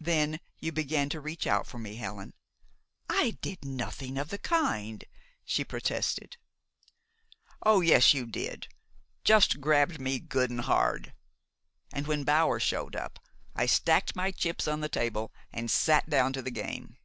Then 0.00 0.40
you 0.60 0.72
began 0.72 1.10
to 1.10 1.20
reach 1.20 1.46
out 1.46 1.66
for 1.66 1.76
me, 1.78 1.96
Helen" 1.96 2.32
"I 3.26 3.32
did 3.42 3.66
nothing 3.66 4.16
of 4.16 4.30
the 4.30 4.38
kind!" 4.38 5.04
she 5.44 5.62
protested. 5.62 6.38
"Oh, 7.62 7.82
yes, 7.82 8.14
you 8.14 8.24
did, 8.24 8.68
just 9.24 9.60
grabbed 9.60 10.00
me 10.00 10.20
good 10.20 10.48
and 10.48 10.62
hard, 10.62 11.12
and 11.92 12.06
when 12.06 12.24
Bower 12.24 12.58
showed 12.58 12.96
up 12.96 13.18
I 13.54 13.66
stacked 13.66 14.16
my 14.16 14.30
chips 14.30 14.66
on 14.66 14.80
the 14.80 14.88
table 14.88 15.34
and 15.52 15.70
sat 15.70 16.08
down 16.08 16.32
to 16.32 16.40
the 16.40 16.50
game. 16.50 16.96